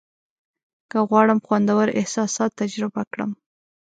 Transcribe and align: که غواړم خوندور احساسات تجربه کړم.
که 0.91 0.97
غواړم 1.09 1.39
خوندور 1.45 1.87
احساسات 1.99 2.51
تجربه 2.61 3.01
کړم. 3.11 3.31